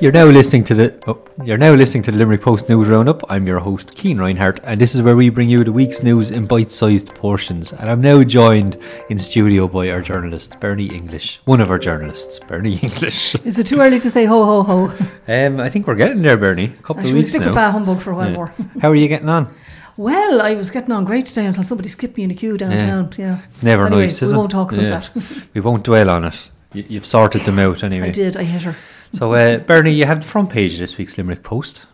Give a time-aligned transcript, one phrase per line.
[0.00, 3.22] You're now listening to the oh, you're now listening to the Limerick Post News Roundup.
[3.30, 6.30] I'm your host, Cian Reinhardt, and this is where we bring you the week's news
[6.30, 7.74] in bite-sized portions.
[7.74, 8.78] And I'm now joined
[9.10, 13.34] in studio by our journalist, Bernie English, one of our journalists, Bernie English.
[13.44, 15.06] Is it too early to say ho ho ho?
[15.28, 16.72] Um, I think we're getting there, Bernie.
[16.78, 17.48] A couple I of weeks stick now.
[17.48, 18.36] with Humbug for a while Yeah.
[18.36, 18.54] more.
[18.80, 19.52] How are you getting on?
[19.98, 23.10] Well, I was getting on great today until somebody skipped me in a queue downtown.
[23.18, 24.36] Yeah, It's never Anyway, nice, we is it?
[24.36, 25.00] won't talk about Yeah.
[25.00, 25.48] that.
[25.54, 26.48] We won't dwell on it.
[26.72, 28.08] You, you've sorted them out anyway.
[28.08, 28.36] I did.
[28.38, 28.76] I hit her.
[29.12, 31.86] So, uh, Bernie, you have the front page of this week's Limerick Post.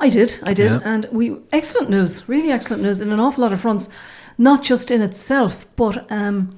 [0.00, 0.38] I did.
[0.42, 0.72] I did.
[0.72, 0.80] Yeah.
[0.84, 2.28] And we excellent news.
[2.28, 3.88] Really excellent news in an awful lot of fronts,
[4.38, 6.56] not just in itself, but um,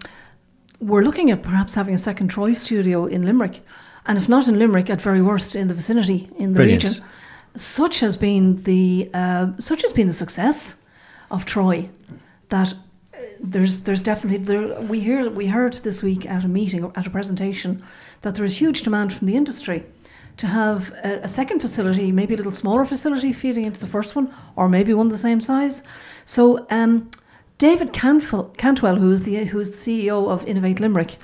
[0.80, 3.60] we're looking at perhaps having a second Troy studio in Limerick,
[4.07, 6.85] and if not in Limerick, at very worst in the vicinity in the Brilliant.
[6.85, 7.05] region.
[7.57, 10.77] Such has been the uh, such has been the success
[11.30, 11.88] of Troy
[12.48, 16.91] that uh, there's there's definitely there we hear we heard this week at a meeting
[16.95, 17.83] at a presentation
[18.23, 19.85] that there is huge demand from the industry
[20.36, 24.14] to have a, a second facility, maybe a little smaller facility feeding into the first
[24.14, 25.82] one, or maybe one the same size.
[26.24, 27.10] So um,
[27.59, 31.16] David Cantwell, Cantwell, who is the who is the CEO of Innovate Limerick,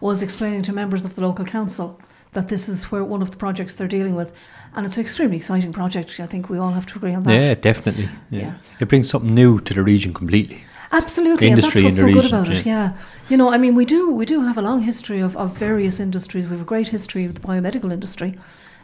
[0.00, 2.00] was explaining to members of the local council
[2.32, 4.32] that this is where one of the projects they're dealing with,
[4.74, 6.20] and it's an extremely exciting project.
[6.20, 7.34] I think we all have to agree on that.
[7.34, 8.08] Yeah, definitely.
[8.30, 8.40] Yeah.
[8.40, 8.54] Yeah.
[8.78, 10.62] It brings something new to the region completely.
[10.92, 12.66] Absolutely, and that's what's so good region, about it.
[12.66, 12.94] Yeah,
[13.28, 16.00] you know, I mean, we do we do have a long history of, of various
[16.00, 16.46] industries.
[16.46, 18.34] We have a great history of the biomedical industry.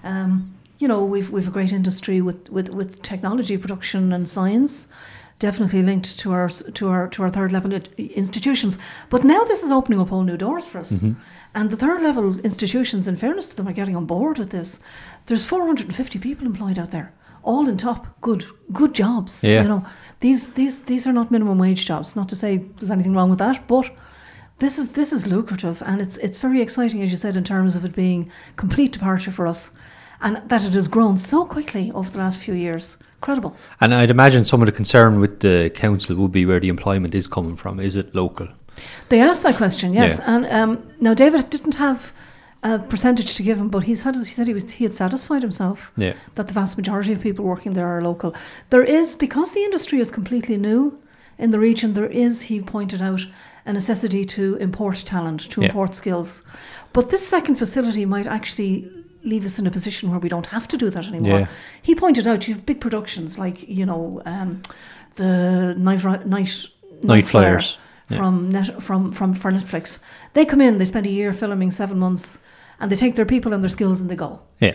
[0.05, 4.89] Um, you know, we've we've a great industry with, with, with technology production and science,
[5.39, 8.79] definitely linked to our to our to our third level institutions.
[9.11, 10.93] But now this is opening up whole new doors for us.
[10.93, 11.21] Mm-hmm.
[11.55, 14.79] And the third level institutions, in fairness to them, are getting on board with this.
[15.25, 17.12] There's 450 people employed out there,
[17.47, 19.43] all in top good good jobs.
[19.43, 19.63] Yeah.
[19.63, 19.85] You know,
[20.21, 22.17] these these these are not minimum wage jobs.
[22.17, 23.91] Not to say there's anything wrong with that, but
[24.59, 27.77] this is this is lucrative and it's it's very exciting, as you said, in terms
[27.77, 29.71] of it being complete departure for us,
[30.21, 32.99] and that it has grown so quickly over the last few years.
[33.23, 33.57] Incredible.
[33.81, 37.15] And I'd imagine some of the concern with the council would be where the employment
[37.15, 37.81] is coming from.
[37.81, 38.49] Is it local?
[39.09, 40.19] They asked that question, yes.
[40.19, 40.35] Yeah.
[40.35, 42.12] And um, now David didn't have
[42.62, 45.43] a percentage to give him, but he's had, he said he was he had satisfied
[45.43, 46.15] himself Yeah.
[46.34, 48.34] that the vast majority of people working there are local.
[48.71, 50.99] There is because the industry is completely new
[51.39, 51.93] in the region.
[51.94, 53.27] There is, he pointed out,
[53.67, 55.67] a necessity to import talent, to Yeah.
[55.69, 56.43] import skills.
[56.93, 58.88] But this second facility might actually
[59.23, 61.41] leave us in a position where we don't have to do that anymore.
[61.41, 61.47] Yeah.
[61.83, 64.62] He pointed out you have big productions like you know um,
[65.17, 66.69] the night night
[67.03, 67.78] Night Flyer Flyers.
[68.09, 68.17] Yeah.
[68.19, 69.99] from net from from for Netflix.
[70.33, 72.38] They come in, they spend a year filming seven months,
[72.81, 74.41] and they take their people and their skills and they go.
[74.60, 74.75] Yeah.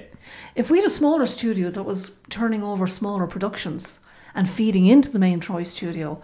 [0.55, 3.99] If we had a smaller studio that was turning over smaller productions
[4.33, 6.21] and feeding into the main Troy studio,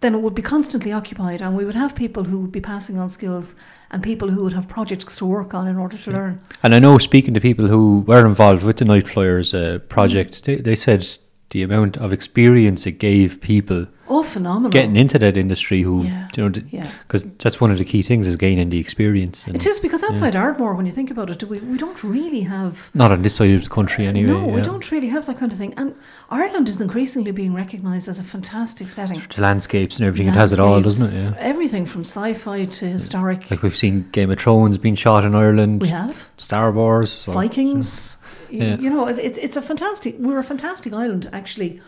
[0.00, 2.98] then it would be constantly occupied and we would have people who would be passing
[2.98, 3.54] on skills
[3.90, 6.40] and people who would have projects to work on in order to learn.
[6.62, 10.56] And I know speaking to people who were involved with the Nightflyers uh, project, they,
[10.56, 11.06] they said
[11.52, 14.70] the amount of experience it gave people Oh, phenomenal.
[14.70, 16.28] getting into that industry who, Yeah.
[16.36, 16.90] you know, Yeah.
[17.06, 19.46] because that's one of the key things is gaining the experience.
[19.46, 22.02] And It is because outside Ardmore, when you think about it, do we, we don't
[22.02, 24.32] really have Not on this side of the country anyway.
[24.32, 25.72] no, we don't really have that kind of thing.
[25.76, 25.94] And
[26.30, 29.20] Ireland is increasingly being recognised as a fantastic setting.
[29.34, 31.36] The landscapes and everything, it has it all, doesn't it?
[31.36, 31.38] Yeah.
[31.52, 33.50] Everything from sci-fi to historic.
[33.50, 35.80] Like we've seen Game of Thrones being shot in Ireland.
[35.82, 37.24] we have Star Wars.
[37.26, 38.16] Vikings.
[38.52, 38.76] Yeah.
[38.78, 40.16] You know, it's it's a fantastic.
[40.18, 41.80] We're a fantastic island actually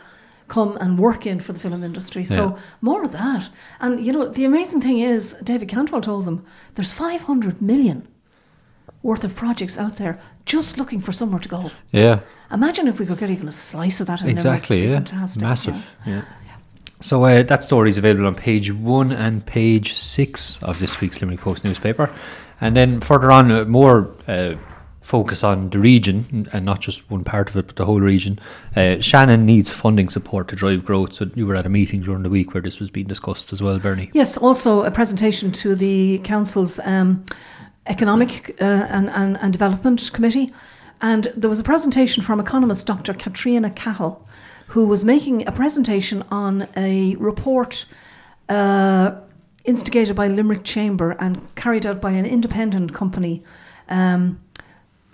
[0.49, 2.25] come and work in for the film industry.
[2.25, 2.59] So Yeah.
[2.81, 3.49] more of that.
[3.81, 8.07] And you know, the amazing thing is, David Cantwell told them there's 500 million
[9.03, 11.71] worth of projects out there just looking for somewhere to go.
[11.93, 12.21] Yeah,
[12.51, 14.87] Imagine if we could get even a slice of that in exactly.
[14.87, 15.43] Yeah, fantastic.
[15.43, 15.49] yeah.
[15.49, 15.91] massive.
[16.07, 16.23] Yeah.
[17.01, 21.21] So uh, that story is available on page one and page six of this week's
[21.21, 22.09] Limerick Post newspaper,
[22.61, 24.55] and then further on, uh, more uh,
[25.05, 28.41] focus on the region and not just one part of it, but the whole region.
[28.75, 31.13] Uh, Shannon needs funding support to drive growth.
[31.13, 33.61] So you were at a meeting during the week where this was being discussed as
[33.61, 34.11] well, Bernie.
[34.15, 37.23] Yes, also a presentation to the council's um,
[37.87, 40.55] economic uh, and, and, and development committee,
[41.03, 43.13] and there was a presentation from economist Dr.
[43.13, 44.27] Katrina Cahill,
[44.69, 47.85] who was making a presentation on a report
[48.49, 49.13] uh,
[49.65, 53.43] instigated by Limerick Chamber and carried out by an independent company,
[53.91, 54.41] um,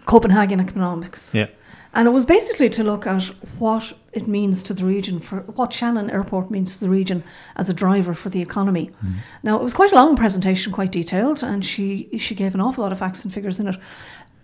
[0.06, 1.34] Copenhagen Economics.
[1.34, 1.48] Yeah.
[1.92, 3.24] And it was basically to look at
[3.58, 7.24] what it means to the region, for what Shannon Airport means to the region
[7.56, 8.90] as a driver for the economy.
[9.04, 9.18] Mm-hmm.
[9.42, 12.82] Now, it was quite a long presentation, quite detailed, and she, she gave an awful
[12.84, 13.76] lot of facts and figures in it.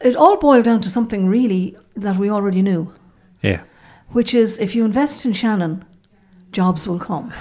[0.01, 2.93] It all boiled down to something really that we already knew,
[3.43, 3.63] Yeah.
[4.09, 5.85] which is if you invest in Shannon,
[6.51, 7.33] jobs will come.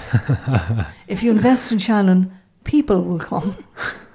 [1.08, 2.32] if you invest in Shannon,
[2.64, 3.56] people will come.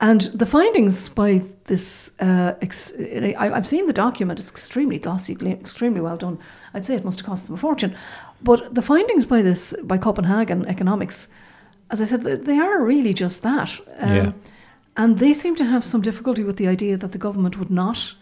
[0.00, 5.36] And the findings by this, uh, ex- I, I've seen the document, it's extremely glossy,
[5.42, 6.38] extremely well done.
[6.74, 7.94] I'd say it must have cost them a fortune.
[8.42, 11.28] But the findings by this, by Copenhagen Economics,
[11.90, 13.70] as I said, they are really just that.
[13.98, 14.32] Um, Yeah.
[14.98, 18.14] And they seem to have some difficulty with the idea that the government would not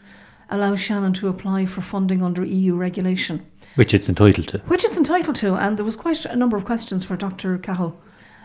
[0.50, 3.46] allow Shannon to apply for funding under EU regulation
[3.76, 4.58] Which it's entitled to.
[4.66, 5.54] which it's entitled to.
[5.54, 7.58] And there was quite a number of questions for Dr.
[7.58, 7.94] Cahill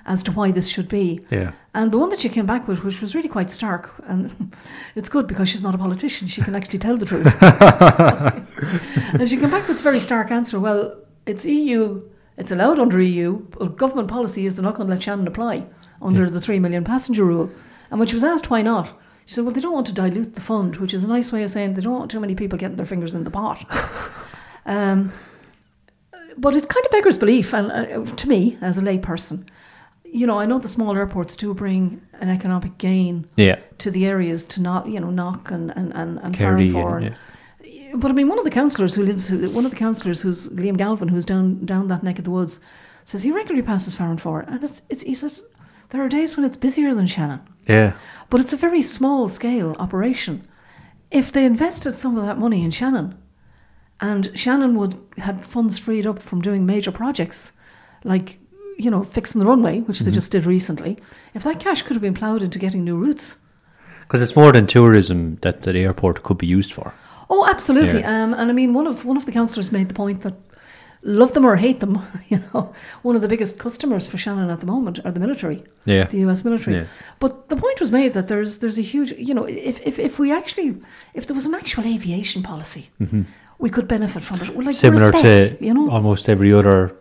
[0.09, 1.21] as to why this should be.
[1.29, 1.51] Yeah.
[1.75, 4.53] And the one that she came back with, which was really quite stark, and
[4.95, 7.31] it's good because she's not a politician, she can actually tell the truth.
[9.13, 10.59] and she came back with a very stark answer.
[10.59, 10.97] Well,
[11.27, 15.03] it's EU, it's allowed under EU, but government policy is they're not going to let
[15.03, 15.65] Shannon apply
[16.01, 17.51] under the 3 million passenger rule.
[17.91, 18.87] And when she was asked why not,
[19.27, 21.43] she said, well, they don't want to dilute the fund, which is a nice way
[21.43, 23.63] of saying they don't want too many people getting their fingers in the pot.
[24.65, 25.13] um,
[26.35, 29.45] but it kind of beggars belief, and uh, to me, as a layperson,
[30.11, 33.59] you know, I know the small airports do bring an economic gain Yeah.
[33.79, 37.15] to the areas to not, you know, knock and and and, and Kerry and- and-
[38.01, 40.49] But I mean, one of the councillors who lives, who, one of the councillors who's
[40.49, 42.59] Liam Galvin, who's down down that neck of the woods,
[43.05, 45.43] says he regularly passes Farranfore, and it's, it's he says
[45.89, 47.93] there are days when it's busier than Shannon, Yeah.
[48.29, 50.43] but it's a very small scale operation.
[51.11, 53.15] If they invested some of that money in Shannon,
[53.99, 57.51] and Shannon would had funds freed up from doing major projects,
[58.03, 58.38] like
[58.79, 60.05] you know fixing the runway, which Mm-hmm.
[60.09, 60.97] they just did recently.
[61.33, 63.37] If that cash could have been ploughed into getting new routes,
[64.01, 66.93] Because it's more than tourism that the airport could be used for.
[67.29, 67.99] Oh, absolutely.
[67.99, 68.23] Yeah.
[68.23, 70.33] Um, and I mean, one of one of the councillors made the point that
[71.01, 71.93] love them or hate them,
[72.31, 72.61] you know,
[73.03, 76.05] one of the biggest customers for Shannon at the moment are the military, Yeah.
[76.09, 76.43] the U.S.
[76.43, 76.75] military.
[76.77, 76.85] Yeah.
[77.19, 80.19] But the point was made that there's there's a huge, you know, if if, if
[80.19, 80.69] we actually
[81.13, 82.83] if there was an actual aviation policy,
[83.59, 84.49] we could benefit from it.
[84.55, 85.89] Well, like Similar speck, to you know.
[85.91, 86.91] almost every other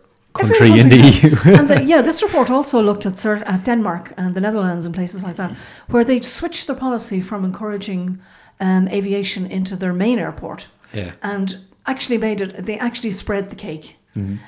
[0.41, 1.37] Every country in the EU.
[1.59, 4.95] and the, yeah, this report also looked at, cer- at Denmark and the Netherlands and
[4.95, 5.51] places like that,
[5.89, 8.19] where they switched their policy from encouraging
[8.61, 11.13] um, aviation into their main airport Yeah.
[11.23, 12.67] and actually made it.
[12.67, 13.95] They actually spread the cake.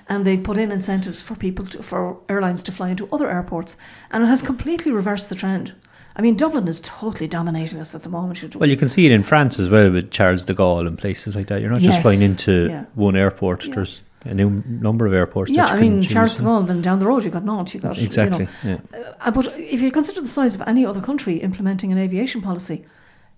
[0.08, 3.76] And they put in incentives for people to, for airlines to fly into other airports,
[4.10, 5.72] and it has completely reversed the trend.
[6.16, 8.42] I mean, Dublin is totally dominating us at the moment.
[8.42, 10.98] You- Well, you can see it in France as well with Charles de Gaulle and
[10.98, 11.60] places like that.
[11.60, 12.84] You're not Yes, just flying into yeah.
[12.96, 13.64] one airport.
[13.66, 13.74] Yeah.
[13.76, 15.50] There's a new number of airports.
[15.50, 16.42] yeah, I mean, Charles de.
[16.42, 18.48] Gaulle, then down the road you've got Nantes, you've got you know, Exactly.
[18.64, 18.78] yeah.
[19.20, 22.84] Uh, but if you consider the size of any other country implementing an aviation policy,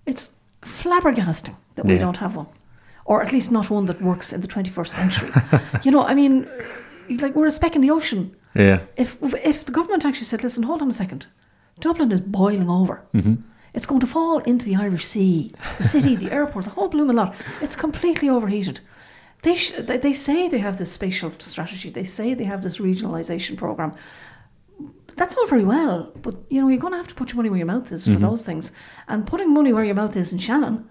[0.06, 0.30] it's
[0.62, 2.46] flabbergasting that we don't have one,
[3.04, 5.30] or at least not one that works in the 21st century.
[5.84, 6.48] you know, I mean,
[7.20, 8.34] like we're a speck in the ocean.
[8.54, 8.80] Yeah.
[8.96, 11.26] If if the government actually said, "Listen, hold on a second,
[11.80, 13.02] Dublin is boiling over.
[13.14, 13.34] Mm-hmm.
[13.74, 17.16] It's going to fall into the Irish Sea, the city, the airport, the whole blooming
[17.16, 17.34] lot.
[17.60, 18.80] It's completely overheated."
[19.42, 21.90] They, sh- they say they have this spatial strategy.
[21.90, 23.94] They say they have this regionalisation program
[25.14, 27.50] that's all very well, but you know you're going to have to put your money
[27.50, 28.22] where your mouth is for Mm-hmm.
[28.22, 28.72] those things.
[29.08, 30.88] And putting money where your mouth is in Shannon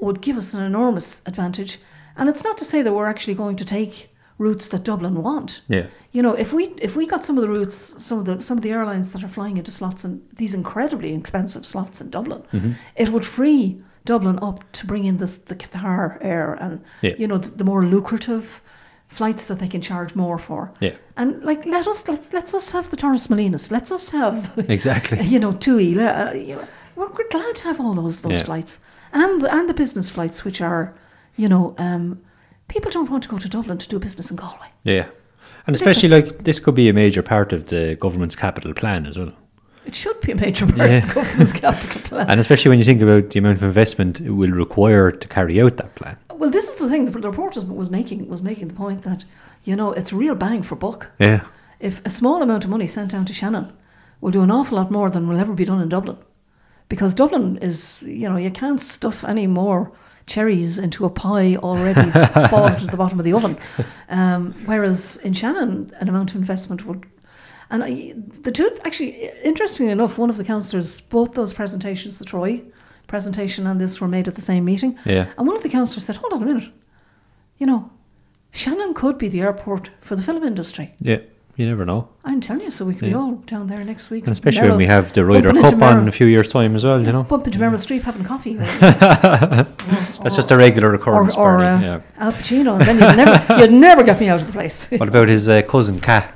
[0.00, 1.78] would give us an enormous advantage.
[2.16, 5.62] And it's not to say that we're actually going to take routes that Dublin want.
[5.68, 5.86] Yeah.
[6.10, 8.58] You know, if we if we got some of the routes, some of the some
[8.58, 12.42] of the airlines that are flying into slots and these incredibly expensive slots in Dublin,
[12.52, 12.72] Mm-hmm.
[12.96, 17.14] it would free Dublin up to bring in this the Qatar Air and Yeah.
[17.18, 18.60] you know the, the more lucrative
[19.08, 20.72] flights that they can charge more for.
[20.80, 20.94] Yeah.
[21.16, 23.70] And like, let us let's let's us have the Taurus Molinas.
[23.70, 24.36] Let's us have
[24.68, 25.20] Exactly.
[25.32, 25.98] you know TUI.
[26.00, 26.66] Uh, you know,
[26.96, 28.44] we're, we're glad to have all those those Yeah.
[28.44, 28.80] flights
[29.12, 30.92] and the, and the business flights, which are
[31.36, 32.18] you know um,
[32.68, 34.68] people don't want to go to Dublin to do business in Galway.
[34.84, 35.06] Yeah.
[35.66, 39.18] And especially like this could be a major part of the government's capital plan as
[39.18, 39.32] well.
[39.86, 40.96] It should be a major part Yeah.
[40.98, 42.26] of the government's capital plan.
[42.30, 45.60] And especially when you think about the amount of investment it will require to carry
[45.60, 46.16] out that plan.
[46.34, 47.04] well, this is the thing.
[47.06, 49.24] The, the report was, was making was making the point that
[49.64, 51.10] you know it's real bang for buck.
[51.18, 51.40] Yeah.
[51.80, 53.72] if a small amount of money sent down to Shannon
[54.20, 56.16] will do an awful lot more than will ever be done in Dublin.
[56.88, 59.90] Because Dublin is, you know, you can't stuff any more
[60.26, 62.10] cherries into a pie already
[62.50, 63.56] fallen to the bottom of the oven.
[64.08, 67.04] Um, whereas in Shannon, an amount of investment would.
[67.70, 72.24] And I, the two, actually, interestingly enough, one of the councillors, both those presentations, the
[72.24, 72.62] Troy
[73.06, 74.98] presentation and this, were made at the same meeting.
[75.04, 75.26] Yeah.
[75.36, 76.70] And one of the councillors said, hold on a minute,
[77.58, 77.90] you know,
[78.52, 80.94] Shannon could be the airport for the film industry.
[81.00, 81.18] Yeah.
[81.56, 82.10] You never know.
[82.22, 84.24] I'm telling you, so we could be all down there next week.
[84.24, 86.76] And especially when we have the Ryder bumping Cup on in a few years' time
[86.76, 87.22] as well, you know.
[87.22, 88.54] Bump into Meryl Streep having coffee.
[88.80, 92.02] That's just a regular occurrence, or Bernie, uh, yeah.
[92.18, 94.86] Al Pacino, and then you'd never, you'd never get me out of the place.
[94.90, 96.30] What about his uh, cousin, Ca?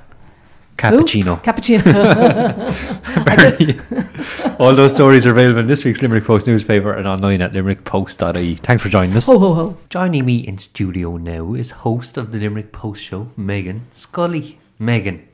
[0.81, 1.43] Cappuccino.
[1.43, 1.83] Cappuccino.
[3.27, 7.43] I just, All those stories are available in this week's Limerick Post newspaper and online
[7.43, 8.55] at limerickpost.ie.
[8.57, 9.27] Thanks for joining us.
[9.27, 9.77] ho ho ho.
[9.91, 14.59] Joining me in studio now is host of the Limerick Post show, Megan Scully.
[14.79, 15.29] Megan,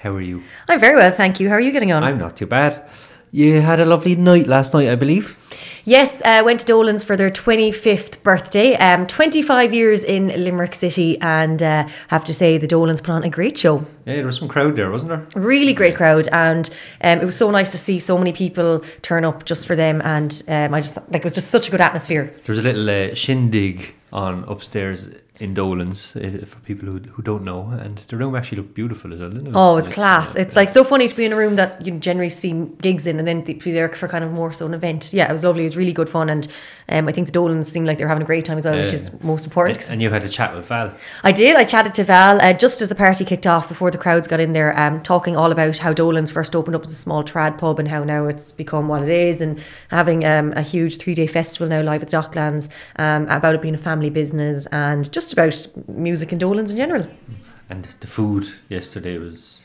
[0.00, 0.42] how are you?
[0.68, 1.48] I'm very well, thank you.
[1.48, 2.04] How are you getting on?
[2.04, 2.82] I'm not too bad.
[3.32, 5.36] You had a lovely night last night, I believe.
[5.86, 8.74] Yes, uh, went to Dolan's for their 25th birthday.
[8.76, 13.22] Um, 25 years in Limerick City, and uh, have to say the Dolans put on
[13.22, 13.84] a great show.
[14.06, 15.42] Yeah, there was some crowd there, wasn't there?
[15.42, 16.70] Really great crowd, and
[17.02, 20.00] um, it was so nice to see so many people turn up just for them.
[20.02, 22.32] And um, I just like it was just such a good atmosphere.
[22.46, 25.10] There was a little uh, shindig on upstairs
[25.40, 29.12] in Dolan's uh, for people who, who don't know, and the room actually looked beautiful
[29.12, 29.36] as well.
[29.36, 29.52] It?
[29.52, 30.36] Oh, it's class.
[30.36, 30.60] It's yeah.
[30.60, 33.26] like so funny to be in a room that you generally see gigs in and
[33.26, 35.12] then be there for kind of more so an event.
[35.12, 35.62] Yeah, it was lovely.
[35.62, 36.30] It was really good fun.
[36.30, 36.46] And
[36.88, 38.76] um, I think the Dolans seemed like they were having a great time as well,
[38.76, 39.90] which is most important.
[39.90, 40.94] And you had a chat with Val.
[41.24, 41.56] I did.
[41.56, 44.38] I chatted to Val uh, just as the party kicked off before the crowds got
[44.38, 47.58] in there, um, talking all about how Dolan's first opened up as a small trad
[47.58, 49.60] pub and how now it's become what it is and
[49.90, 53.62] having um, a huge three day festival now live at the Docklands, um, about it
[53.62, 57.06] being a family business and just about music and Dolan's in general.
[57.70, 59.60] And the food yesterday was.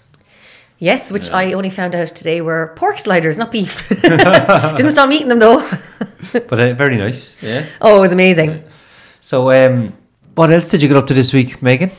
[0.79, 3.89] Yes, which I only found out today were pork sliders, not beef.
[4.01, 5.69] Didn't stop eating them though.
[6.31, 7.65] But uh, very nice, yeah.
[7.81, 8.63] Oh, it was amazing.
[9.19, 9.93] So, um,
[10.35, 11.89] what else did you get up to this week, Megan?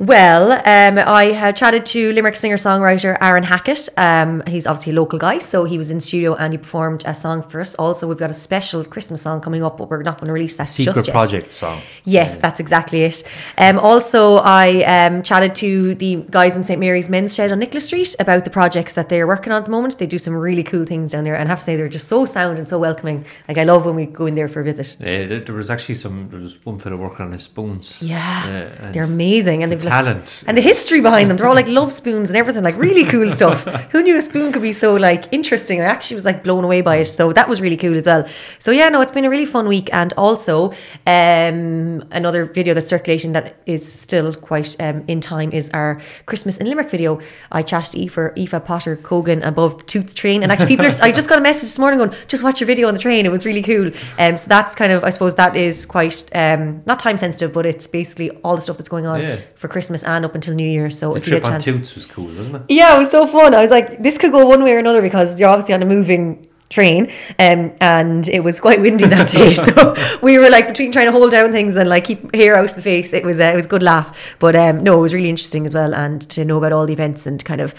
[0.00, 3.86] Well, um, I had chatted to Limerick singer songwriter Aaron Hackett.
[3.98, 7.12] Um, he's obviously a local guy, so he was in studio and he performed a
[7.12, 7.74] song for us.
[7.74, 10.56] Also, we've got a special Christmas song coming up, but we're not going to release
[10.56, 11.12] that Secret just yet.
[11.12, 11.82] Project song.
[12.04, 13.22] Yes, that's exactly it.
[13.58, 17.84] Um, also, I um, chatted to the guys in St Mary's Men's Shed on Nicholas
[17.84, 19.98] Street about the projects that they're working on at the moment.
[19.98, 22.08] They do some really cool things down there, and I have to say they're just
[22.08, 23.26] so sound and so welcoming.
[23.48, 24.96] Like I love when we go in there for a visit.
[24.98, 26.30] Yeah, there was actually some.
[26.30, 28.00] There was one fellow working on his spoons.
[28.00, 30.42] Yeah, and they're amazing, and the they've talent.
[30.46, 31.36] and the history behind them.
[31.36, 33.64] They're all like love spoons and everything, like really cool stuff.
[33.92, 35.80] Who knew a spoon could be so like interesting?
[35.80, 38.26] I actually was like blown away by it, so that was really cool as well.
[38.58, 40.72] So yeah, no, it's been a really fun week, and also
[41.06, 46.58] um, another video that's circulating that is still quite um, in time is our Christmas
[46.58, 47.20] in Limerick video.
[47.52, 50.90] I chatted to Aoife, Aoife Potter Cogan above the Toots train, and actually people are.
[51.02, 53.26] I just got a message this morning going, just watch your video on the train.
[53.26, 53.90] It was really cool.
[54.18, 57.66] Um, so that's kind of, I suppose, that is quite um, not time sensitive, but
[57.66, 59.36] it's basically all the stuff that's going on Yeah.
[59.56, 60.90] for Christmas and up until New Year.
[60.90, 62.62] So The if you get trip a on chance, Toots was cool, wasn't it?
[62.68, 63.54] yeah, it was so fun.
[63.54, 65.86] I was like, this could go one way or another because you're obviously on a
[65.86, 67.10] moving train
[67.40, 71.10] um, and it was quite windy that day so we were like between trying to
[71.10, 73.56] hold down things and like keep hair out of the face it was uh, it
[73.56, 76.44] was a good laugh but um, no it was really interesting as well and to
[76.44, 77.74] know about all the events and kind of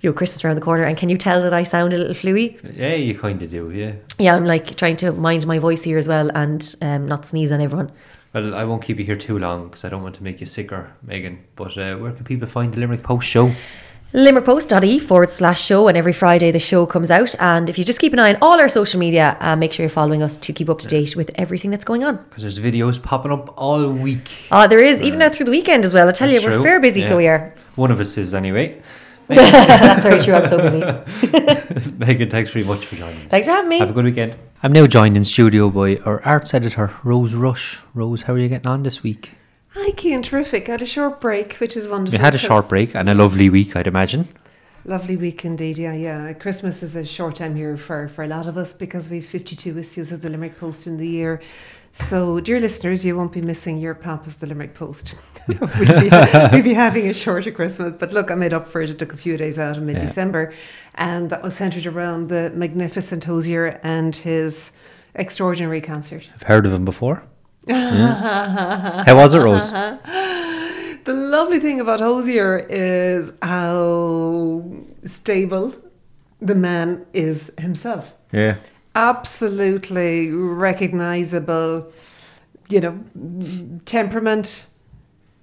[0.00, 2.14] you know Christmas around the corner and can you tell that I sound a little
[2.14, 3.94] fluey Yeah, you kind of do, yeah.
[4.16, 7.50] yeah I'm like trying to mind my voice here as well and um, not sneeze
[7.50, 7.90] on everyone
[8.36, 10.46] Well, I won't keep you here too long because I don't want to make you
[10.46, 11.42] sicker, Megan.
[11.54, 13.50] But uh, where can people find the Limerick Post show?
[14.12, 17.98] limerickpost.ie forward slash show and every Friday the show comes out and if you just
[17.98, 20.52] keep an eye on all our social media uh, make sure you're following us to
[20.52, 23.90] keep up to date with everything that's going on Because there's videos popping up all
[23.90, 24.30] week.
[24.52, 26.62] uh, there is even now through the weekend as well I tell you we're true,
[26.62, 27.08] fair busy yeah.
[27.08, 28.80] so we are One of us is anyway.
[29.28, 33.28] that's very true I'm so busy Megan, thanks very much for joining us.
[33.28, 34.36] thanks for having me Have a good weekend.
[34.62, 37.80] I'm now joined in studio by our arts editor, Rose Rush.
[37.94, 39.30] Rose, how are you getting on this week?
[39.70, 40.22] Hi, Cian.
[40.22, 40.66] Terrific.
[40.68, 42.18] Had a short break, which is wonderful.
[42.18, 44.28] We had a short break and a lovely week, I'd imagine.
[44.86, 45.76] Lovely week indeed.
[45.76, 46.32] Yeah, yeah.
[46.32, 49.78] Christmas is a short time here for, for a lot of us because we've 52
[49.78, 51.42] issues of the Limerick Post in the year.
[51.96, 55.14] So, dear listeners, you won't be missing your Papa's the Limerick Post.
[55.48, 56.10] we'll, be,
[56.52, 57.94] we'll be having a shorter Christmas.
[57.98, 58.90] But look, I made up for it.
[58.90, 60.52] It took a few days out in mid December.
[60.94, 64.72] And that was centred around the magnificent Hozier and his
[65.14, 66.28] extraordinary concert.
[66.34, 67.22] I've heard of him before.
[67.66, 69.02] Yeah.
[69.04, 69.72] How was it, Rose?
[69.72, 74.62] The lovely thing about Hozier is how
[75.04, 75.74] stable
[76.40, 78.14] the man is himself.
[78.32, 78.58] Yeah.
[78.96, 81.92] Absolutely recognizable,
[82.70, 82.98] you know,
[83.84, 84.66] temperament,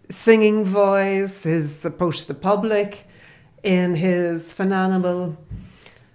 [0.10, 3.06] singing voice, his approach to the public,
[3.62, 5.38] in his phenomenal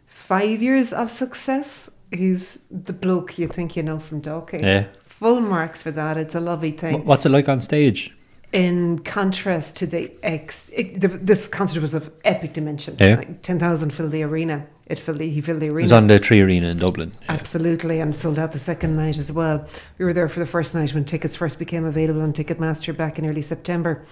[0.06, 1.88] five years of success.
[2.10, 4.60] He's the bloke you think you know from Dalkey.
[4.60, 4.86] Yeah.
[5.06, 6.16] Full marks for that.
[6.16, 8.17] It's a lovely thing What's it like on stage?
[8.50, 12.96] In contrast to the ex, it, the, this concert was of epic dimension.
[12.98, 13.16] Yeah.
[13.16, 14.66] Like ten thousand filled the arena.
[14.86, 15.80] It filled the, he filled the arena.
[15.80, 17.12] It was on the Three Arena in Dublin.
[17.24, 17.32] Yeah.
[17.32, 19.66] Absolutely, and sold out the second night as well.
[19.98, 23.18] We were there for the first night when tickets first became available on Ticketmaster back
[23.18, 24.06] in early September,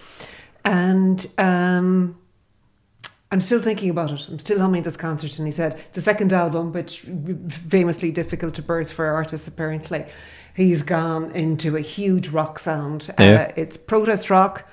[0.67, 2.19] and um,
[3.37, 4.27] I'm still thinking about it.
[4.31, 5.37] I'm still humming this concert.
[5.37, 7.05] And he said the second album, which
[7.69, 10.07] famously difficult to birth for artists apparently,
[10.55, 13.13] he's gone into a huge rock sound.
[13.19, 13.49] Yeah.
[13.51, 14.67] Uh, it's protest rock,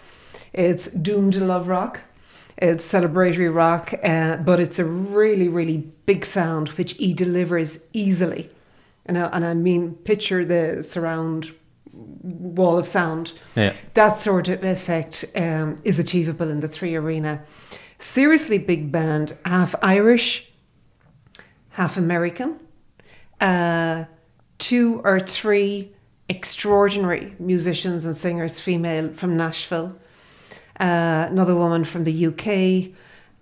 [0.53, 1.99] it's doomed to love rock.
[2.57, 8.49] It's celebratory rock, uh, but it's a really, really big sound which he delivers easily.
[9.05, 11.53] And I, and I mean, picture the surround
[11.91, 13.33] wall of sound.
[13.57, 13.73] Yeah.
[13.95, 17.43] That sort of effect um, is achievable in the Three Arena.
[18.03, 20.51] Seriously big band, half Irish,
[21.69, 22.59] half American,
[23.39, 24.03] uh,
[24.57, 25.93] two or three
[26.27, 29.95] extraordinary musicians and singers, female from Nashville,
[30.81, 32.91] uh, another woman from the UK,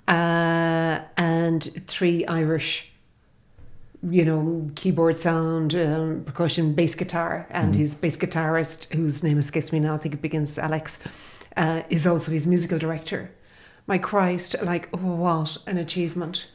[0.07, 2.91] uh, and three Irish.
[4.03, 9.71] You know, keyboard sound, um, percussion, bass guitar, and his bass guitarist, whose name escapes
[9.71, 10.99] me now, I think it begins Alex,
[11.57, 13.31] uh, is also his musical director.
[13.87, 16.47] My Christ, like, what an achievement.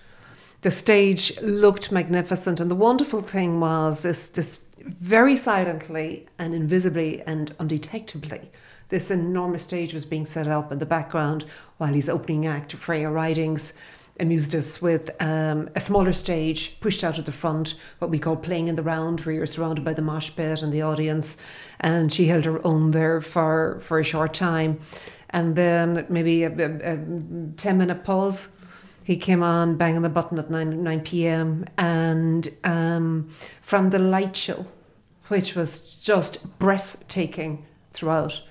[0.63, 7.23] The stage looked magnificent and the wonderful thing was this this very silently and invisibly
[7.23, 8.49] and undetectably
[8.89, 11.45] this enormous stage was being set up in the background
[11.79, 13.73] while his opening act freya ridings
[14.19, 18.37] amused us with um, a smaller stage pushed out at the front what we call
[18.37, 21.37] playing in the round where you're surrounded by the mosh pit and the audience.
[21.81, 24.81] And she held her own there for for a short time
[25.31, 26.99] and then maybe a, a, a
[27.57, 28.49] 10 minute pause
[29.05, 31.65] he came on banging the button at 9, 9 p.m.
[31.79, 33.31] and um,
[33.61, 34.67] from the light show,
[35.29, 38.43] which was just breathtaking throughout,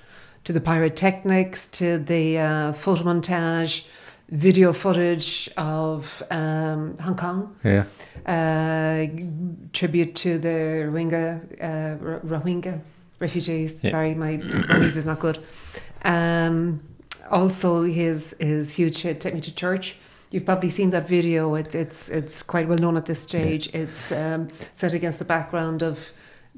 [0.46, 3.86] to the pyrotechnics, to the uh, photo montage,
[4.30, 7.84] video footage of um, Hong Kong, Yeah.
[8.26, 9.08] uh,
[9.74, 12.80] tribute to the Rohingya, uh, Rohingya
[13.20, 13.84] refugees.
[13.84, 13.92] Yeah.
[13.92, 15.40] Sorry, my Burmese is not good.
[16.06, 16.82] Um,
[17.30, 19.98] also, his his huge hit "Take Me to Church."
[20.32, 21.56] You've probably seen that video.
[21.56, 23.74] It's it's it's quite well known at this stage.
[23.74, 26.12] It's um, set against the background of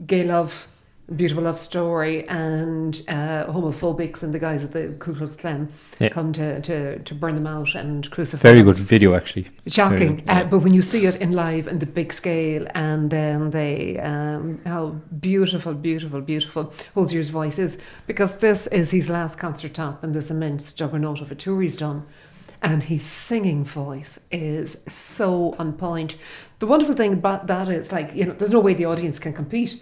[0.06, 0.68] gay love,
[1.16, 6.10] beautiful love story, and uh, homophobics and the guys at the Ku Klux Klan Yeah.
[6.10, 8.42] come to, to, to burn them out and crucify.
[8.42, 9.48] Very good video, actually.
[9.68, 10.42] Shocking, good, yeah.
[10.42, 14.00] uh, but when you see it in live and the big scale, and then they,
[14.00, 14.90] um, how
[15.22, 20.30] beautiful, beautiful, beautiful Hozier's voice is, because this is his last concert top in this
[20.30, 22.06] immense juggernaut of a tour he's done,
[22.62, 26.16] and his singing voice is so on point.
[26.60, 29.32] The wonderful thing about that is, like, you know, there's no way the audience can
[29.32, 29.82] compete.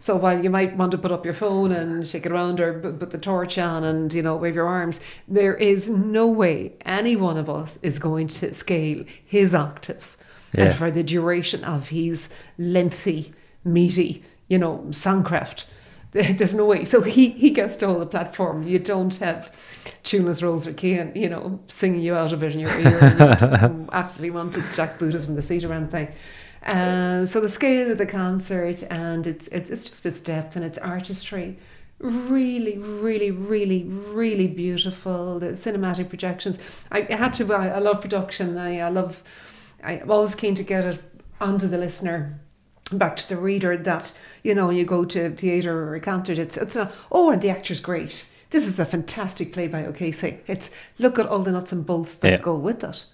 [0.00, 2.78] So while you might want to put up your phone and shake it around or
[2.78, 7.16] put the torch on and you know wave your arms, there is no way any
[7.16, 10.16] one of us is going to scale his octaves
[10.52, 10.66] Yeah.
[10.66, 13.32] and for the duration of his lengthy,
[13.64, 15.64] meaty, you know, songcraft.
[16.12, 16.84] There's no way.
[16.84, 18.62] So he, he gets to hold the platform.
[18.62, 19.52] You don't have
[20.04, 23.18] tuneless Rose or Cian, you know, singing you out of it in your ear and
[23.18, 23.52] you just
[23.92, 26.06] absolutely want to jack Buddhas from the seat around thing.
[26.64, 30.64] Uh, so the scale of the concert and it's, it's it's just its depth and
[30.64, 31.58] its artistry,
[31.98, 35.38] really, really, really, really beautiful.
[35.38, 36.58] The cinematic projections.
[36.90, 37.52] I had to.
[37.52, 38.56] I, I love production.
[38.58, 39.22] I, I love.
[39.82, 41.00] I'm always keen to get it
[41.40, 42.40] onto the listener,
[42.90, 43.76] back to the reader.
[43.76, 46.38] That you know, you go to theatre or a concert.
[46.38, 48.26] It's it's a oh, and the actor's great.
[48.50, 50.38] This is a fantastic play by O'Casey.
[50.46, 52.38] It's look at all the nuts and bolts that Yeah.
[52.38, 53.04] go with it.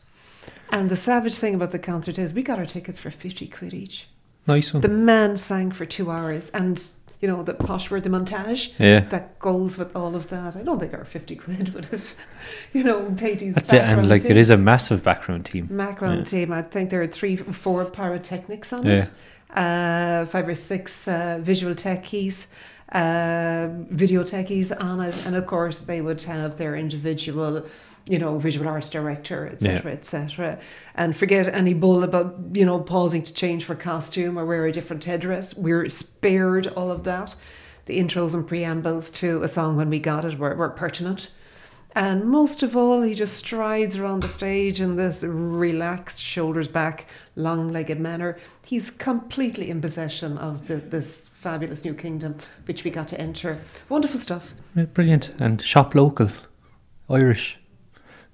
[0.71, 3.75] And the savage thing about the concert is we got our tickets for 50 quid
[3.75, 4.07] each.
[4.47, 4.81] Nice one.
[4.81, 6.83] The man sang for two hours and,
[7.21, 9.01] you know, the posh word, the montage Yeah.
[9.01, 10.57] that goes with all of that.
[10.57, 12.15] I don't think our 50 quid would have,
[12.73, 13.83] you know, paid his That's it.
[13.83, 14.31] And like, team.
[14.31, 15.67] it is a massive background team.
[15.67, 16.25] Background Yeah.
[16.25, 16.53] team.
[16.53, 19.05] I think there are three, four pyrotechnics on Yeah.
[19.05, 19.11] it.
[19.57, 22.47] Uh, five or six uh, visual techies,
[22.93, 27.65] uh, video techies on it, and of course they would have their individual,
[28.07, 30.59] you know, visual arts director, etc., etc.
[30.95, 34.73] And forget any bull about you know pausing to change for costume or wear a
[34.73, 35.55] different headdress.
[35.57, 37.35] We're spared all of that.
[37.87, 41.31] The intros and preambles to a song when we got it were, were pertinent.
[41.93, 47.07] And most of all, he just strides around the stage in this relaxed, shoulders back,
[47.35, 48.39] long legged manner.
[48.65, 52.37] He's completely in possession of this, this fabulous new kingdom,
[52.67, 53.61] which we got to enter.
[53.89, 54.53] Wonderful stuff.
[54.95, 55.33] Brilliant.
[55.41, 56.31] And shop local.
[57.09, 57.60] Irish.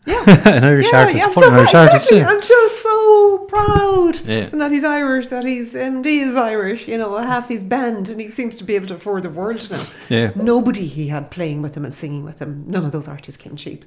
[0.06, 0.22] Yeah.
[0.48, 1.24] An Irish artist.
[1.24, 2.36] I'm, so Irish proud, artist exactly.
[2.36, 4.48] I'm just so proud Yeah.
[4.50, 8.30] that he's Irish, that he's MD is Irish, you know, half his band, and he
[8.30, 9.84] seems to be able to afford the world now.
[10.08, 10.30] Yeah.
[10.36, 13.56] Nobody he had playing with him and singing with him, none of those artists came
[13.56, 13.84] cheap.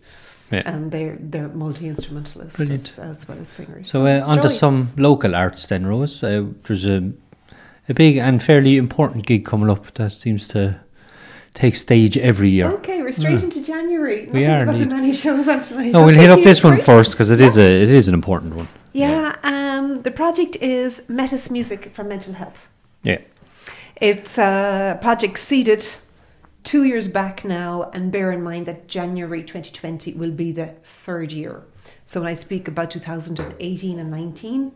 [0.51, 0.63] Yeah.
[0.65, 3.89] And they're they're multi instrumentalists as, as well as singers.
[3.91, 6.23] So uh, on to some local arts then, Rose.
[6.23, 7.11] Uh, there's a
[7.87, 10.79] a big and fairly important gig coming up that seems to
[11.53, 12.67] take stage every year.
[12.71, 14.27] Okay, we're straight into January.
[14.27, 14.95] We Nothing are about the indeed.
[14.95, 15.93] many shows on tonight.
[15.93, 16.95] No, we'll hit up this one first great.
[16.97, 18.67] first because it is a it is an important one.
[18.93, 22.69] Yeah, um, the project is Metis Music for Mental Health.
[23.03, 23.19] Yeah.
[24.01, 25.85] It's a project seeded
[26.63, 31.31] two years back now, and bear in mind that January 2020 will be the third
[31.31, 31.63] year.
[32.05, 34.71] So when I speak about 2018 and 19,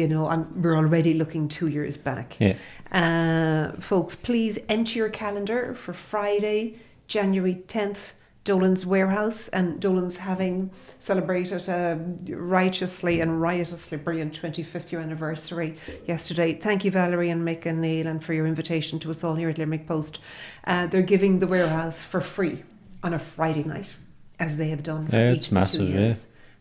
[0.00, 2.36] you know, I'm, we're already looking two years back.
[2.40, 2.56] Yeah.
[2.90, 10.70] Uh, folks, please enter your calendar for Friday, January 10th Dolan's warehouse and Dolan's having
[10.98, 16.54] celebrated a righteously and riotously brilliant 25th year anniversary yesterday.
[16.54, 19.50] Thank you, Valerie and Mick and Neil, and for your invitation to us all here
[19.50, 20.20] at Limerick Post.
[20.64, 22.62] Uh, they're giving the warehouse for free
[23.02, 23.94] on a Friday night,
[24.38, 26.14] as they have done for Yeah, each it's massive, two yeah.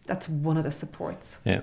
[0.09, 1.37] That's one of the supports.
[1.45, 1.61] Yeah.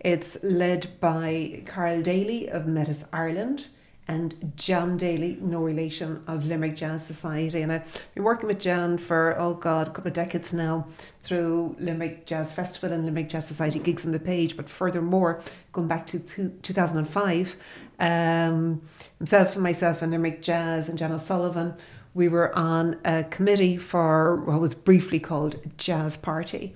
[0.00, 3.66] It's led by Carl Daly of Metis Ireland
[4.06, 7.60] and Jan Daly, no relation, of Limerick Jazz Society.
[7.62, 10.86] And I've been working with Jan for, oh God, a couple of decades now
[11.22, 14.56] through Limerick Jazz Festival and Limerick Jazz Society gigs on the page.
[14.56, 15.40] But furthermore,
[15.72, 17.56] going back to two, 2005,
[17.98, 18.82] um,
[19.18, 21.74] himself and myself and Limerick Jazz and Jan O'Sullivan,
[22.14, 26.74] we were on a committee for what was briefly called Jazz Party.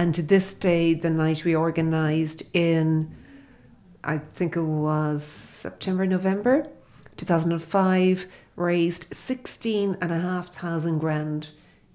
[0.00, 3.14] And to this day, the night we organised in,
[4.02, 6.66] I think it was September, November
[7.18, 8.24] 2005,
[8.56, 11.50] raised 16 and a half thousand grand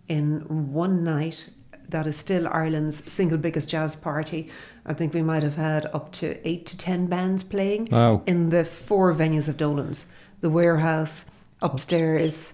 [0.07, 1.49] in one night.
[1.89, 4.49] That is still Ireland's single biggest jazz party.
[4.85, 8.21] I think we might have had up to eight to ten bands playing Wow.
[8.27, 10.05] in the four venues of Dolan's
[10.41, 11.25] the warehouse,
[11.59, 12.53] upstairs,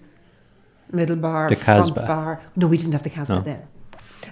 [0.93, 2.41] middle bar, The front bar.
[2.55, 3.41] No, we didn't have the Casbah No.
[3.41, 3.63] then.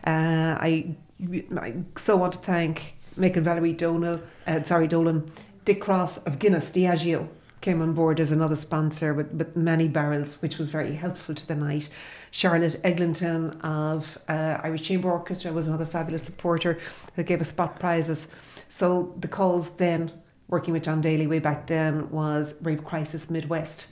[0.05, 5.29] Uh, I, I so want to thank Mick Valerie Donal, uh, sorry, Dolan,
[5.65, 7.27] Dick Cross of Guinness, Diageo
[7.61, 11.45] came on board as another sponsor with, with many barrels, which was very helpful to
[11.45, 11.89] the night.
[12.31, 16.79] Charlotte Eglinton of uh, Irish Chamber Orchestra was another fabulous supporter
[17.15, 18.27] that gave us spot prizes.
[18.69, 20.11] So the cause then,
[20.47, 23.87] working with John Daly way back then, was Rape Crisis Midwest,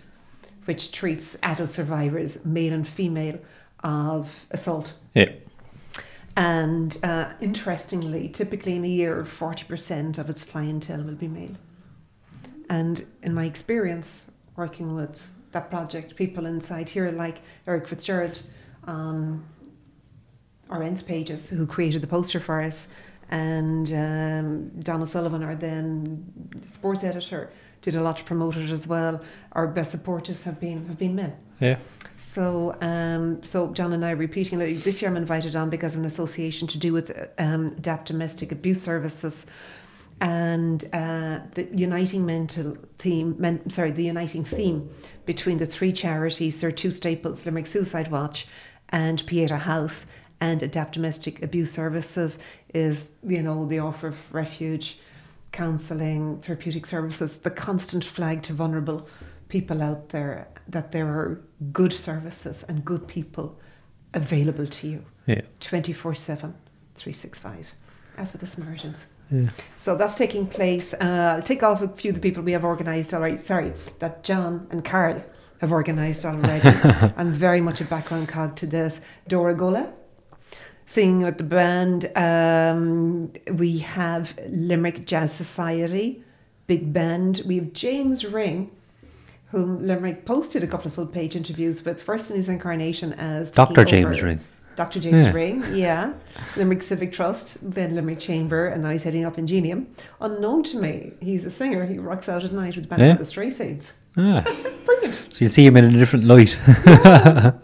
[0.65, 3.39] which treats adult survivors, male and female,
[3.83, 4.93] of assault.
[5.13, 5.31] Yeah.
[6.37, 11.55] And uh, interestingly, typically in a year, 40% of its clientele will be male.
[12.69, 15.19] And in my experience working with
[15.51, 18.43] that project, people inside here like Eric Fitzgerald
[18.83, 19.43] on
[20.69, 22.87] our ends pages who created the poster for us,
[23.29, 26.23] and um, Donna Sullivan, our then
[26.67, 27.49] sports editor,
[27.81, 29.21] did a lot to promote it as well.
[29.53, 31.35] Our best supporters have been have been men.
[31.59, 31.77] Yeah.
[32.17, 34.59] So, um, so John and I repeating.
[34.59, 38.51] This year I'm invited on because of an association to do with um, Adapt Domestic
[38.51, 39.45] Abuse Services
[40.19, 44.89] and uh, the uniting mental theme, men, sorry, the uniting theme
[45.25, 48.47] between the three charities, there are two staples, Limerick Suicide Watch
[48.89, 50.07] and Pieta House
[50.39, 52.39] and Adapt Domestic Abuse Services
[52.73, 54.99] is, you know, the offer of refuge,
[55.51, 59.07] counselling, therapeutic services, the constant flag to vulnerable
[59.49, 63.57] people out there that there are good services and good people
[64.13, 65.41] available to you Yeah.
[65.59, 66.53] 24 7,
[66.95, 67.67] 365,
[68.17, 69.05] as with the Samaritans.
[69.31, 69.49] Yeah.
[69.77, 70.93] So that's taking place.
[70.93, 73.37] Uh, I'll take off a few of the people we have organised already.
[73.37, 75.23] Sorry, that John and Carl
[75.59, 76.69] have organised already.
[77.17, 79.01] I'm very much a background cog to this.
[79.27, 79.91] Dora Gola,
[80.85, 82.09] singing with the band.
[82.15, 86.23] Um, we have Limerick Jazz Society,
[86.67, 87.41] big band.
[87.45, 88.71] We have James Ring,
[89.49, 93.51] whom Limerick posted a couple of full page interviews with, first in his incarnation as
[93.51, 93.85] Dr.
[93.85, 94.39] James Ring.
[94.75, 94.99] Dr.
[94.99, 95.31] James Yeah.
[95.33, 96.13] Ring, yeah.
[96.55, 99.87] Limerick Civic Trust, then Limerick Chamber, and now he's heading up Ingenium.
[100.21, 101.85] Unknown to me, he's a singer.
[101.85, 103.11] He rocks out at night with the band Yeah.
[103.13, 103.93] of the Stray Seeds.
[104.17, 104.43] Ah.
[104.85, 105.19] Brilliant.
[105.29, 106.55] So you see him in a different light.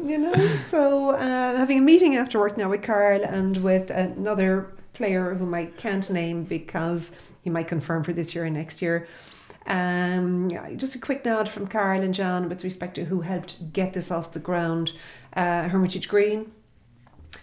[0.04, 0.34] you know,
[0.70, 5.54] so uh, having a meeting after work now with Carl and with another player whom
[5.54, 7.12] I can't name because
[7.44, 9.08] he might confirm for this year and next year.
[9.66, 13.94] Um, just a quick nod from Carl and John with respect to who helped get
[13.94, 14.92] this off the ground.
[15.34, 16.52] Uh, Hermitage Green,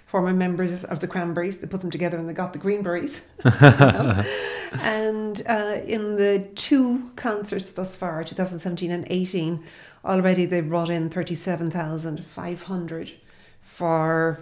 [0.06, 3.22] former members of the Cranberries, they put them together and they got the Greenberries.
[3.44, 4.24] you know.
[4.72, 9.64] And uh, in the two concerts thus far, 2017 and 18,
[10.04, 13.12] already they've brought in 37,500
[13.62, 14.40] for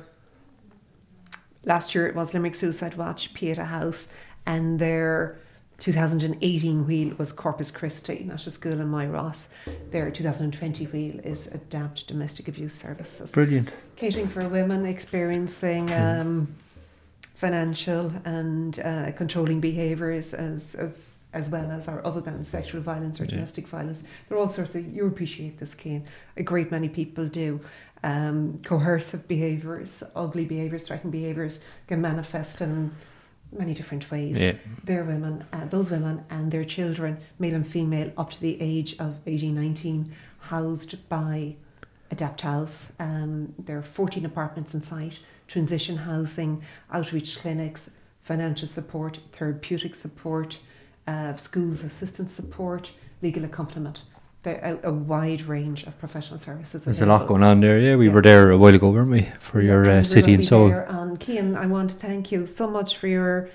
[1.64, 4.09] last year it was Limerick Suicide Watch, Pieta House,
[4.45, 5.38] and their
[5.79, 9.49] 2018 wheel was Corpus Christi National School in My Ross.
[9.91, 13.71] Their 2020 wheel is Adapt Domestic Abuse Services Brilliant.
[13.97, 16.53] catering for women experiencing um,
[17.37, 23.21] financial and uh, controlling behaviours as, as as well as or other than sexual violence
[23.21, 23.33] or Yeah.
[23.33, 24.03] domestic violence.
[24.29, 26.07] There are all sorts of you appreciate this, Kane.
[26.38, 27.61] A great many people do.
[28.03, 32.93] Um, coercive behaviours, ugly behaviours, threatening behaviours can manifest in
[33.53, 34.55] many different ways Yeah.
[34.85, 38.97] their women, uh, those women and their children, male and female, up to the age
[38.99, 41.57] of 18, 19, housed by
[42.11, 42.93] Adapt House.
[42.99, 47.91] Um, there are 14 apartments in sight, transition housing, outreach clinics,
[48.23, 50.59] financial support, therapeutic support,
[51.07, 54.03] uh, schools assistance support, legal accompaniment.
[54.44, 56.85] There a, a wide range of professional services.
[56.85, 57.79] There's a lot going on there.
[57.79, 58.14] Yeah, we Yeah.
[58.14, 60.68] were there a while ago, weren't we, for your uh, and city and soul?
[60.68, 60.87] there.
[60.88, 63.48] And Cian, I want to thank you so much for your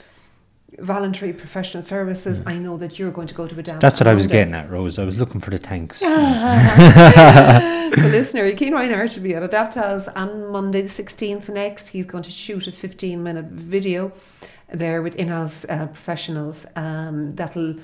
[0.79, 2.41] voluntary professional services.
[2.45, 3.77] I know that you're going to go to a dance.
[3.77, 3.81] Mm.
[3.81, 4.99] That's what I was getting at, Rose.
[4.99, 5.99] I was looking for the tanks.
[5.99, 6.07] so,
[8.07, 11.89] listener, Cian Reinhardt to be at Adaptaz on Monday the 16th next.
[11.89, 14.11] He's going to shoot a 15 minute video
[14.73, 17.75] there with in house uh, professionals um, that'll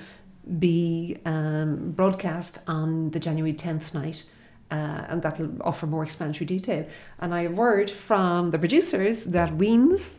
[0.58, 4.24] be um, broadcast on the January 10th night.
[4.72, 6.86] Uh, and that'll offer more explanatory detail.
[7.20, 10.18] And I have word from the producers that Weens,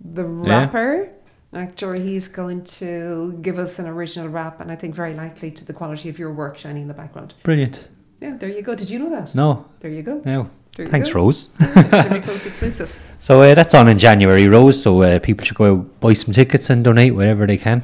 [0.00, 0.60] the Yeah.
[0.60, 1.08] rapper,
[1.54, 5.64] actor, he's going to give us an original rap, and I think very likely to
[5.66, 7.34] the quality of your work shining in the background.
[7.42, 7.86] Brilliant.
[8.22, 8.74] Yeah, there you go.
[8.74, 9.34] Did you know that?
[9.34, 10.22] No, There you go.
[10.24, 10.48] no.
[10.78, 11.18] You Thanks, go.
[11.20, 11.50] Rose.
[11.60, 12.98] Exclusive.
[13.18, 14.82] So uh, that's on in January, Rose.
[14.82, 17.82] So uh, people should go out, buy some tickets and donate whatever they can.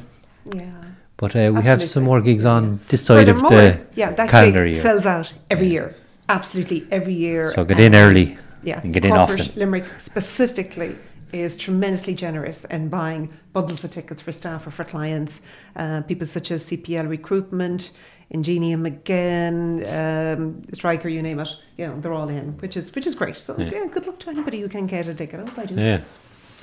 [0.55, 0.71] Yeah.
[1.19, 4.29] But uh, we have some more gigs on this side of the Furthermore, yeah, that
[4.29, 4.81] calendar gig year.
[4.81, 5.73] sells out every Yeah.
[5.73, 5.95] year.
[6.29, 7.51] Absolutely every year.
[7.51, 8.37] So get in early.
[8.63, 9.47] Yeah, and get in often.
[9.55, 10.95] Limerick specifically
[11.33, 15.41] is tremendously generous in buying bundles of tickets for staff or for clients.
[15.75, 17.91] Uh, people such as CPL Recruitment,
[18.31, 21.49] Ingenium McGinn, um, Stryker, you name it.
[21.77, 23.37] You know, they're all in, which is which is great.
[23.37, 23.69] So Yeah.
[23.73, 25.39] yeah, good luck to anybody who can get a ticket.
[25.41, 25.75] I hope I do.
[25.75, 25.99] Yeah.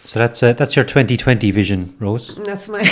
[0.06, 2.36] So that's uh, that's your 2020 vision, Rose.
[2.44, 2.80] That's my.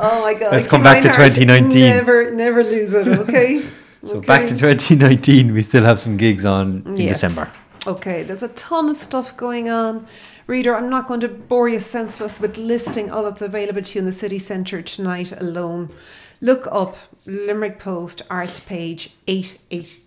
[0.00, 0.52] oh my god!
[0.52, 1.70] Let's come back to 2019.
[1.80, 3.06] Never, never lose it.
[3.08, 3.64] Okay.
[4.04, 7.20] So back to 2019, we still have some gigs on in Yes.
[7.20, 7.50] December.
[7.84, 10.06] Okay, there's a ton of stuff going on.
[10.46, 13.98] Reader, I'm not going to bore you senseless with listing all that's available to you
[13.98, 15.92] in the city centre tonight alone.
[16.40, 20.00] Look up Limerick Post Arts page 88.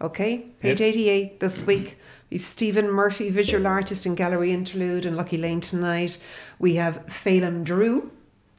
[0.00, 1.98] Okay, page 88 this week.
[2.30, 6.18] We've Stephen Murphy, visual artist and gallery interlude in Lucky Lane tonight.
[6.58, 8.10] We have Phelim Drew,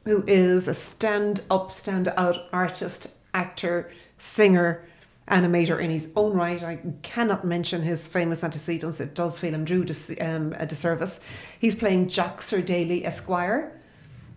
[0.06, 4.84] who is a stand up, stand out artist, actor, singer,
[5.28, 6.62] animator in his own right.
[6.62, 9.00] I cannot mention his famous antecedents.
[9.00, 11.20] It does Phelim Drew dis- um, a disservice.
[11.58, 13.78] He's playing Joxer Daly Esquire.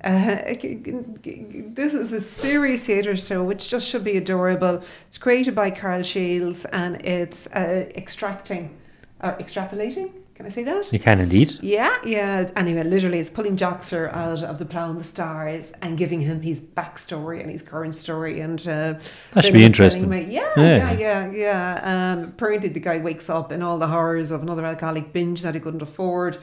[0.03, 0.55] Uh,
[1.73, 4.81] this is a serious theatre show which just should be adorable.
[5.07, 8.75] It's created by Carl Shields and it's uh, extracting,
[9.21, 10.11] or extrapolating.
[10.35, 10.91] Can I say that?
[10.91, 11.53] You can indeed.
[11.61, 12.49] Yeah, yeah.
[12.55, 16.41] Anyway, literally, it's pulling Joxer out of the plough and the stars and giving him
[16.41, 18.39] his backstory and his current story.
[18.39, 18.95] And uh,
[19.33, 20.09] That should be interesting.
[20.09, 20.91] me- yeah, Yeah.
[20.91, 22.13] yeah, yeah, yeah.
[22.13, 25.53] Um, apparently, the guy wakes up in all the horrors of another alcoholic binge that
[25.53, 26.39] he couldn't afford.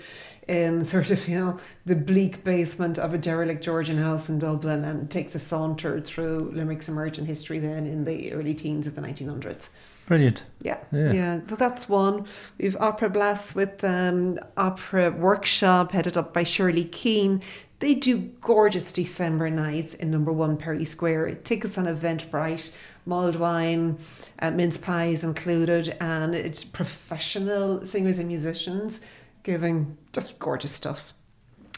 [0.47, 4.85] In sort of, you know, the bleak basement of a derelict Georgian house in Dublin
[4.85, 9.01] and takes a saunter through Limerick's emergent history then in the early teens of the
[9.03, 9.69] 1900s.
[10.09, 10.43] Brilliant.
[10.63, 11.13] Yeah, Yeah.
[11.13, 11.41] yeah.
[11.51, 12.25] So that's one.
[12.57, 17.43] We've Opera Blast with um, Opera Workshop headed up by Shirley Keane.
[17.81, 21.35] They do gorgeous December nights in number one Perry Square.
[21.45, 22.71] Tickets on Eventbrite,
[23.05, 23.99] mulled wine,
[24.39, 29.03] uh, mince pies included, and it's professional singers and musicians
[29.43, 31.13] giving just gorgeous stuff.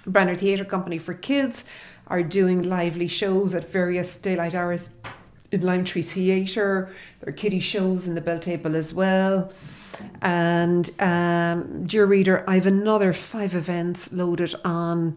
[0.07, 1.65] Brenner Theatre Company for Kids
[2.07, 4.91] are doing lively shows at various daylight hours
[5.59, 6.91] Lime Tree Theatre.
[7.21, 9.53] There are kiddie shows in the Belltable as well.
[10.23, 15.17] And um, dear reader, I have another five events loaded on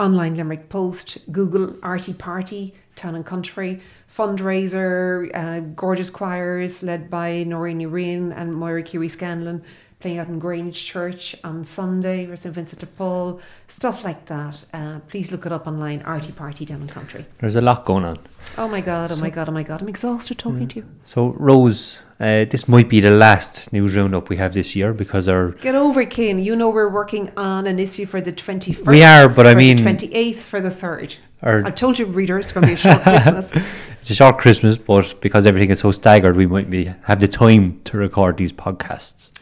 [0.00, 3.80] online Limerick Post, Google Arty Party, Town and Country,
[4.12, 9.62] fundraiser, uh, gorgeous choirs led by Noreen Ureen and Moira Curie Scanlon
[10.00, 14.64] playing out in Grange Church on Sunday, or St Vincent de Paul, stuff like that.
[14.72, 17.26] Uh, please look it up online, Artie Party Down and Country.
[17.40, 18.18] There's a lot going on.
[18.56, 20.84] Oh my god, oh my god, oh my god, I'm exhausted talking to you.
[21.04, 25.28] So, Rose, uh, this might be the last news roundup we have this year because
[25.28, 26.38] our Get over it, Kane.
[26.38, 28.86] You know we're working on an issue for the 21st.
[28.86, 31.16] We are, but I mean- The 28th for the 3rd.
[31.42, 33.52] our I told you, reader, it's going to be a short Christmas.
[34.00, 37.28] it's a short Christmas, but because everything is so staggered, we might be have the
[37.28, 39.32] time to record these podcasts.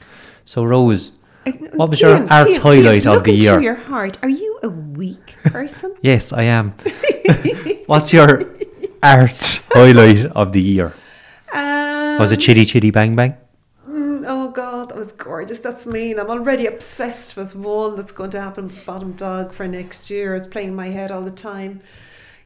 [0.46, 1.10] So, Rose,
[1.74, 3.60] What was your art Cian, highlight Cian, of the year?
[3.60, 4.16] your heart.
[4.22, 5.92] Are you a weak person?
[6.02, 6.72] yes, I am.
[7.86, 8.42] What's your
[9.02, 10.94] art highlight of the year?
[11.52, 13.34] Um, Was it Chitty Chitty Bang Bang?
[13.88, 15.58] Mm, oh God, that was gorgeous.
[15.58, 16.20] That's mean.
[16.20, 20.36] I'm already obsessed with one that's going to happen with Bottom Dog for next year.
[20.36, 21.80] It's playing in my head all the time.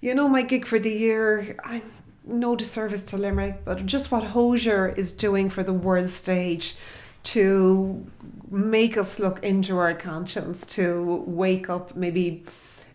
[0.01, 1.83] You know, my gig for the year, I'm
[2.25, 6.75] no disservice to Limerick, but just what Hozier is doing for the world stage
[7.23, 8.07] to
[8.51, 12.45] make us look into our conscience, to wake up maybe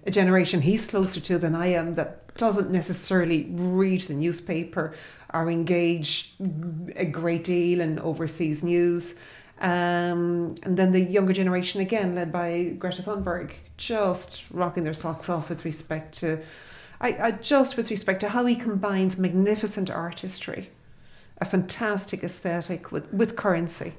[0.06, 4.94] a generation he's closer to than I am that doesn't necessarily read the newspaper
[5.34, 6.36] or engage
[6.96, 9.16] a great deal in overseas news.
[9.62, 15.30] Um, and then the younger generation again, led by Greta Thunberg, just rocking their socks
[15.30, 16.44] off with respect to
[17.00, 20.70] I, I just with respect to how he combines magnificent artistry,
[21.40, 23.94] a fantastic aesthetic with, with currency,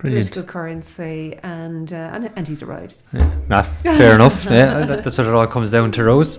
[0.00, 0.30] Brilliant.
[0.30, 2.94] political currency, and, uh, and and he's a ride.
[3.12, 4.44] Yeah, nah, fair enough.
[4.50, 6.38] Yeah, that, that's what it all comes down to, Rose.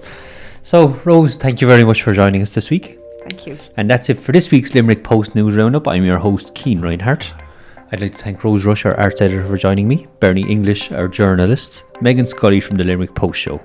[0.64, 2.98] So, Rose, thank you very much for joining us this week.
[3.22, 3.58] Thank you.
[3.78, 5.88] And that's it for this week's Limerick Post News Roundup.
[5.88, 7.34] I'm your host, Cian Reinhardt.
[7.92, 11.08] I'd like to thank Rose Rush, our arts editor, for joining me, Bernie English, our
[11.08, 13.62] journalist, Megan Scully from the Limerick Post Show.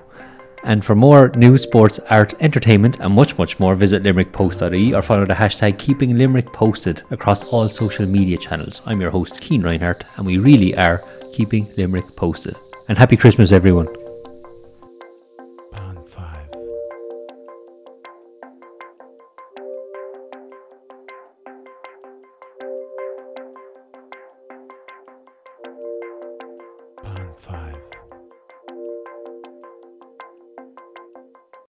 [0.66, 5.24] And for more news, sports, art, entertainment, and much, much more, visit limerickpost.ie or follow
[5.24, 8.82] the hashtag Keeping Limerick Posted across all social media channels.
[8.84, 12.56] I'm your host, Cian Reinhardt, and we really are keeping Limerick posted.
[12.88, 14.05] And happy Christmas, everyone.